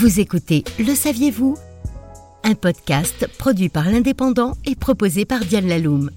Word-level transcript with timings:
Vous 0.00 0.18
écoutez 0.18 0.64
Le 0.78 0.94
saviez-vous? 0.94 1.58
Un 2.42 2.54
podcast 2.54 3.28
produit 3.36 3.68
par 3.68 3.84
l'Indépendant 3.84 4.56
et 4.64 4.74
proposé 4.74 5.26
par 5.26 5.40
Diane 5.40 5.68
Laloum. 5.68 6.10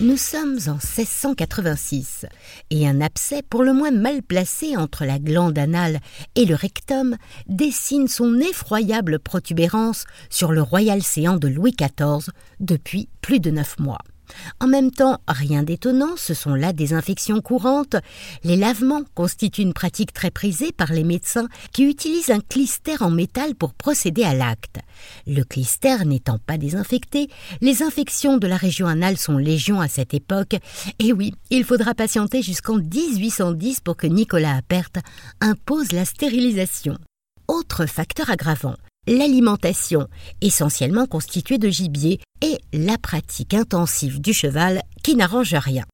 Nous 0.00 0.16
sommes 0.16 0.56
en 0.66 0.76
1686 0.76 2.24
et 2.70 2.88
un 2.88 3.02
abcès 3.02 3.42
pour 3.42 3.64
le 3.64 3.74
moins 3.74 3.90
mal 3.90 4.22
placé 4.22 4.78
entre 4.78 5.04
la 5.04 5.18
glande 5.18 5.58
anale 5.58 6.00
et 6.36 6.46
le 6.46 6.54
rectum 6.54 7.18
dessine 7.48 8.08
son 8.08 8.40
effroyable 8.40 9.18
protubérance 9.18 10.06
sur 10.30 10.52
le 10.52 10.62
royal 10.62 11.02
séant 11.02 11.36
de 11.36 11.48
Louis 11.48 11.76
XIV 11.78 12.32
depuis 12.60 13.10
plus 13.20 13.40
de 13.40 13.50
neuf 13.50 13.78
mois. 13.78 14.00
En 14.60 14.66
même 14.66 14.90
temps, 14.90 15.18
rien 15.28 15.62
d'étonnant, 15.62 16.16
ce 16.16 16.34
sont 16.34 16.54
là 16.54 16.72
des 16.72 16.92
infections 16.92 17.40
courantes. 17.40 17.96
Les 18.44 18.56
lavements 18.56 19.02
constituent 19.14 19.62
une 19.62 19.72
pratique 19.72 20.12
très 20.12 20.30
prisée 20.30 20.72
par 20.72 20.92
les 20.92 21.04
médecins 21.04 21.48
qui 21.72 21.84
utilisent 21.84 22.30
un 22.30 22.40
clister 22.40 22.96
en 23.00 23.10
métal 23.10 23.54
pour 23.54 23.74
procéder 23.74 24.24
à 24.24 24.34
l'acte. 24.34 24.78
Le 25.26 25.42
clister 25.42 26.04
n'étant 26.04 26.38
pas 26.38 26.58
désinfecté, 26.58 27.28
les 27.60 27.82
infections 27.82 28.36
de 28.38 28.46
la 28.46 28.56
région 28.56 28.86
anale 28.86 29.16
sont 29.16 29.38
légion 29.38 29.80
à 29.80 29.88
cette 29.88 30.14
époque. 30.14 30.56
Et 30.98 31.12
oui, 31.12 31.34
il 31.50 31.64
faudra 31.64 31.94
patienter 31.94 32.42
jusqu'en 32.42 32.76
1810 32.76 33.80
pour 33.80 33.96
que 33.96 34.06
Nicolas 34.06 34.56
Appert 34.56 34.90
impose 35.40 35.92
la 35.92 36.04
stérilisation. 36.04 36.98
Autre 37.48 37.86
facteur 37.86 38.30
aggravant, 38.30 38.74
l'alimentation, 39.06 40.08
essentiellement 40.40 41.06
constituée 41.06 41.58
de 41.58 41.68
gibier, 41.68 42.20
et 42.42 42.58
la 42.72 42.98
pratique 42.98 43.54
intensive 43.54 44.20
du 44.20 44.32
cheval 44.32 44.82
qui 45.02 45.16
n'arrange 45.16 45.54
rien. 45.54 45.84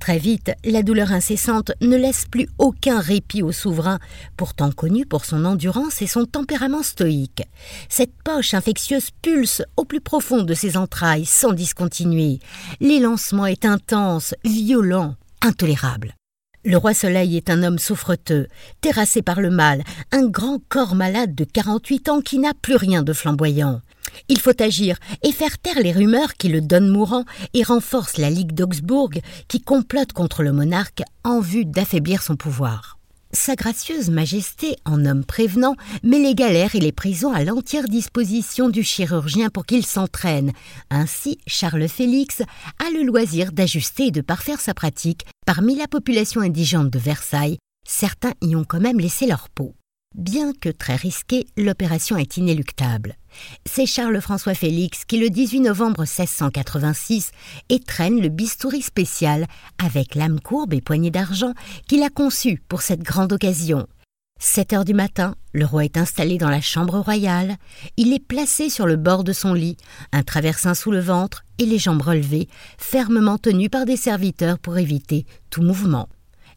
Très 0.00 0.18
vite, 0.18 0.52
la 0.64 0.82
douleur 0.82 1.12
incessante 1.12 1.72
ne 1.80 1.96
laisse 1.96 2.26
plus 2.30 2.48
aucun 2.58 3.00
répit 3.00 3.42
au 3.42 3.52
souverain, 3.52 3.98
pourtant 4.36 4.70
connu 4.70 5.06
pour 5.06 5.24
son 5.24 5.44
endurance 5.44 6.02
et 6.02 6.06
son 6.06 6.26
tempérament 6.26 6.82
stoïque. 6.82 7.42
Cette 7.88 8.12
poche 8.22 8.54
infectieuse 8.54 9.10
pulse 9.22 9.62
au 9.76 9.84
plus 9.84 10.00
profond 10.00 10.42
de 10.42 10.52
ses 10.52 10.76
entrailles 10.76 11.24
sans 11.24 11.52
discontinuer. 11.52 12.40
L'élancement 12.80 13.46
est 13.46 13.64
intense, 13.64 14.34
violent, 14.44 15.14
intolérable. 15.40 16.14
Le 16.66 16.78
roi 16.78 16.94
Soleil 16.94 17.36
est 17.36 17.50
un 17.50 17.62
homme 17.62 17.78
souffreteux, 17.78 18.46
terrassé 18.80 19.20
par 19.20 19.42
le 19.42 19.50
mal, 19.50 19.84
un 20.12 20.26
grand 20.26 20.58
corps 20.70 20.94
malade 20.94 21.34
de 21.34 21.44
48 21.44 22.08
ans 22.08 22.20
qui 22.22 22.38
n'a 22.38 22.54
plus 22.54 22.76
rien 22.76 23.02
de 23.02 23.12
flamboyant. 23.12 23.82
Il 24.30 24.40
faut 24.40 24.62
agir 24.62 24.96
et 25.22 25.32
faire 25.32 25.58
taire 25.58 25.80
les 25.80 25.92
rumeurs 25.92 26.34
qui 26.34 26.48
le 26.48 26.62
donnent 26.62 26.88
mourant 26.88 27.24
et 27.52 27.62
renforcent 27.64 28.16
la 28.16 28.30
Ligue 28.30 28.54
d'Augsbourg 28.54 29.10
qui 29.46 29.60
complote 29.60 30.14
contre 30.14 30.42
le 30.42 30.52
monarque 30.52 31.02
en 31.22 31.40
vue 31.40 31.66
d'affaiblir 31.66 32.22
son 32.22 32.36
pouvoir. 32.36 32.93
Sa 33.34 33.56
gracieuse 33.56 34.10
majesté, 34.10 34.76
en 34.84 35.04
homme 35.04 35.24
prévenant, 35.24 35.74
met 36.04 36.20
les 36.20 36.36
galères 36.36 36.76
et 36.76 36.80
les 36.80 36.92
prisons 36.92 37.32
à 37.32 37.42
l'entière 37.42 37.88
disposition 37.88 38.68
du 38.68 38.84
chirurgien 38.84 39.50
pour 39.50 39.66
qu'il 39.66 39.84
s'entraîne. 39.84 40.52
Ainsi, 40.88 41.38
Charles 41.44 41.88
Félix 41.88 42.42
a 42.42 42.90
le 42.92 43.02
loisir 43.02 43.50
d'ajuster 43.50 44.06
et 44.06 44.10
de 44.12 44.20
parfaire 44.20 44.60
sa 44.60 44.72
pratique. 44.72 45.26
Parmi 45.46 45.74
la 45.74 45.88
population 45.88 46.42
indigente 46.42 46.90
de 46.90 46.98
Versailles, 46.98 47.58
certains 47.84 48.34
y 48.40 48.54
ont 48.54 48.64
quand 48.64 48.80
même 48.80 49.00
laissé 49.00 49.26
leur 49.26 49.48
peau. 49.48 49.74
Bien 50.14 50.52
que 50.52 50.68
très 50.68 50.94
risquée, 50.94 51.44
l'opération 51.56 52.16
est 52.16 52.36
inéluctable. 52.36 53.16
C'est 53.66 53.86
Charles-François 53.86 54.54
Félix 54.54 55.04
qui, 55.04 55.18
le 55.18 55.30
18 55.30 55.60
novembre 55.60 56.02
1686, 56.02 57.30
étrenne 57.68 58.20
le 58.20 58.28
bistouri 58.28 58.82
spécial 58.82 59.46
avec 59.84 60.14
lame 60.14 60.40
courbe 60.40 60.74
et 60.74 60.80
poignée 60.80 61.10
d'argent 61.10 61.54
qu'il 61.88 62.02
a 62.02 62.10
conçu 62.10 62.62
pour 62.68 62.82
cette 62.82 63.02
grande 63.02 63.32
occasion. 63.32 63.86
7 64.40 64.72
heures 64.72 64.84
du 64.84 64.94
matin, 64.94 65.36
le 65.52 65.64
roi 65.64 65.84
est 65.84 65.96
installé 65.96 66.38
dans 66.38 66.50
la 66.50 66.60
chambre 66.60 66.98
royale. 66.98 67.56
Il 67.96 68.12
est 68.12 68.24
placé 68.24 68.68
sur 68.68 68.86
le 68.86 68.96
bord 68.96 69.24
de 69.24 69.32
son 69.32 69.54
lit, 69.54 69.76
un 70.12 70.22
traversin 70.22 70.74
sous 70.74 70.90
le 70.90 71.00
ventre 71.00 71.44
et 71.58 71.66
les 71.66 71.78
jambes 71.78 72.02
relevées, 72.02 72.48
fermement 72.76 73.38
tenues 73.38 73.70
par 73.70 73.86
des 73.86 73.96
serviteurs 73.96 74.58
pour 74.58 74.76
éviter 74.76 75.24
tout 75.50 75.62
mouvement. 75.62 76.08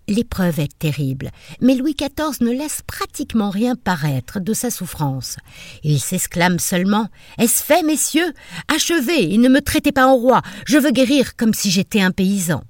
L'épreuve 0.10 0.62
est 0.62 0.80
terrible, 0.80 1.32
mais 1.60 1.76
Louis 1.76 1.94
XIV 1.94 2.42
ne 2.42 2.52
laisse 2.52 2.82
pratiquement 2.88 3.50
rien 3.50 3.76
paraître 3.76 4.40
de 4.40 4.54
sa 4.54 4.70
souffrance. 4.70 5.36
Il 5.84 6.00
s'exclame 6.00 6.60
seulement 6.60 7.10
Est-ce 7.38 7.62
fait, 7.62 7.84
messieurs? 7.84 8.34
Achevez 8.74 9.34
et 9.34 9.38
ne 9.38 9.50
me 9.50 9.60
traitez 9.60 9.92
pas 9.92 10.08
en 10.08 10.16
roi, 10.16 10.42
je 10.66 10.78
veux 10.78 10.92
guérir 10.92 11.36
comme 11.36 11.54
si 11.54 11.72
j'étais 11.72 12.00
un 12.00 12.12
paysan. 12.12 12.64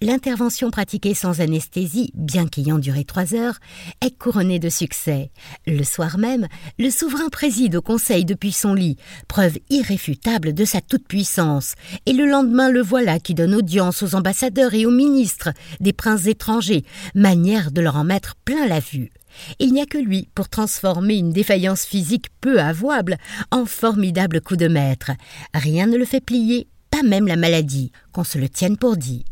L'intervention 0.00 0.70
pratiquée 0.70 1.12
sans 1.12 1.40
anesthésie, 1.40 2.12
bien 2.14 2.46
qu'ayant 2.46 2.78
duré 2.78 3.02
trois 3.02 3.34
heures, 3.34 3.58
est 4.00 4.16
couronnée 4.16 4.60
de 4.60 4.68
succès. 4.68 5.32
Le 5.66 5.82
soir 5.82 6.18
même, 6.18 6.46
le 6.78 6.88
souverain 6.88 7.28
préside 7.30 7.74
au 7.74 7.82
conseil 7.82 8.24
depuis 8.24 8.52
son 8.52 8.74
lit, 8.74 8.96
preuve 9.26 9.58
irréfutable 9.70 10.54
de 10.54 10.64
sa 10.64 10.80
toute-puissance, 10.80 11.74
et 12.06 12.12
le 12.12 12.26
lendemain 12.26 12.70
le 12.70 12.80
voilà 12.80 13.18
qui 13.18 13.34
donne 13.34 13.56
audience 13.56 14.04
aux 14.04 14.14
ambassadeurs 14.14 14.72
et 14.72 14.86
aux 14.86 14.92
ministres 14.92 15.50
des 15.80 15.92
princes 15.92 16.26
étrangers, 16.26 16.84
manière 17.16 17.72
de 17.72 17.80
leur 17.80 17.96
en 17.96 18.04
mettre 18.04 18.36
plein 18.44 18.68
la 18.68 18.78
vue. 18.78 19.10
Il 19.58 19.72
n'y 19.72 19.80
a 19.80 19.86
que 19.86 19.98
lui 19.98 20.28
pour 20.32 20.48
transformer 20.48 21.16
une 21.16 21.32
défaillance 21.32 21.84
physique 21.84 22.26
peu 22.40 22.60
avouable 22.60 23.16
en 23.50 23.66
formidable 23.66 24.40
coup 24.42 24.56
de 24.56 24.68
maître. 24.68 25.10
Rien 25.54 25.88
ne 25.88 25.96
le 25.96 26.04
fait 26.04 26.20
plier, 26.20 26.68
pas 26.92 27.02
même 27.02 27.26
la 27.26 27.36
maladie, 27.36 27.90
qu'on 28.12 28.24
se 28.24 28.38
le 28.38 28.48
tienne 28.48 28.76
pour 28.76 28.96
dit. 28.96 29.24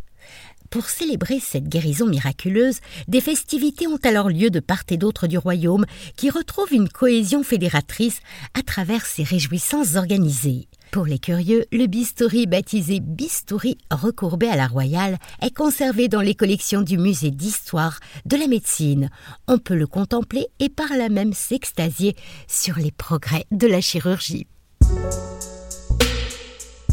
Pour 0.76 0.90
célébrer 0.90 1.40
cette 1.40 1.70
guérison 1.70 2.06
miraculeuse, 2.06 2.80
des 3.08 3.22
festivités 3.22 3.86
ont 3.86 3.98
alors 4.02 4.28
lieu 4.28 4.50
de 4.50 4.60
part 4.60 4.82
et 4.90 4.98
d'autre 4.98 5.26
du 5.26 5.38
royaume 5.38 5.86
qui 6.18 6.28
retrouve 6.28 6.70
une 6.70 6.90
cohésion 6.90 7.42
fédératrice 7.42 8.20
à 8.52 8.60
travers 8.60 9.06
ces 9.06 9.22
réjouissances 9.22 9.96
organisées. 9.96 10.68
Pour 10.90 11.06
les 11.06 11.18
curieux, 11.18 11.64
le 11.72 11.86
bistouri 11.86 12.46
baptisé 12.46 13.00
bistouri 13.00 13.78
recourbé 13.90 14.48
à 14.48 14.56
la 14.56 14.66
royale 14.66 15.16
est 15.40 15.56
conservé 15.56 16.08
dans 16.08 16.20
les 16.20 16.34
collections 16.34 16.82
du 16.82 16.98
musée 16.98 17.30
d'histoire 17.30 17.98
de 18.26 18.36
la 18.36 18.46
médecine. 18.46 19.08
On 19.48 19.56
peut 19.56 19.76
le 19.76 19.86
contempler 19.86 20.46
et 20.60 20.68
par 20.68 20.90
là 20.90 21.08
même 21.08 21.32
s'extasier 21.32 22.14
sur 22.48 22.76
les 22.76 22.92
progrès 22.92 23.46
de 23.50 23.66
la 23.66 23.80
chirurgie. 23.80 24.46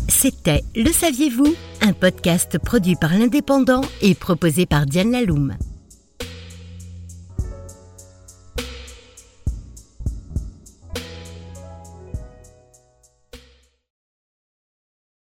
C'était 0.08 0.64
Le 0.74 0.90
saviez-vous? 0.94 1.54
Un 1.86 1.92
podcast 1.92 2.58
produit 2.60 2.96
par 2.96 3.12
l'Indépendant 3.12 3.82
et 4.02 4.16
proposé 4.16 4.66
par 4.66 4.86
Diane 4.86 5.12
Laloum. 5.12 5.58